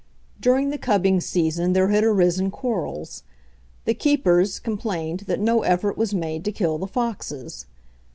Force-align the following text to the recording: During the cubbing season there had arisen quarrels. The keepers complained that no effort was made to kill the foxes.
During 0.39 0.71
the 0.71 0.79
cubbing 0.79 1.21
season 1.21 1.73
there 1.73 1.89
had 1.89 2.03
arisen 2.03 2.49
quarrels. 2.49 3.21
The 3.85 3.93
keepers 3.93 4.57
complained 4.57 5.25
that 5.27 5.39
no 5.39 5.61
effort 5.61 5.95
was 5.95 6.11
made 6.11 6.43
to 6.45 6.51
kill 6.51 6.79
the 6.79 6.87
foxes. 6.87 7.67